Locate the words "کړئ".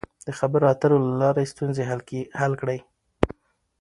2.61-2.79